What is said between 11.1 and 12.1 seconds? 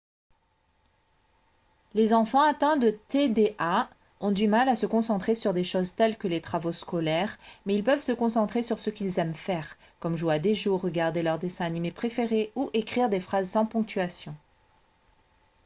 leurs dessins animés